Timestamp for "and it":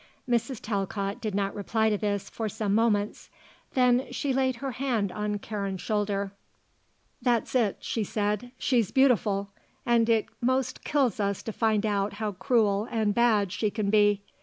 9.85-10.25